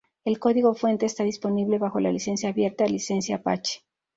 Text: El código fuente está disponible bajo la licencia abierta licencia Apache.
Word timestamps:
El 0.25 0.39
código 0.39 0.73
fuente 0.73 1.05
está 1.05 1.23
disponible 1.23 1.77
bajo 1.77 1.99
la 1.99 2.11
licencia 2.11 2.49
abierta 2.49 2.87
licencia 2.87 3.35
Apache. 3.35 3.83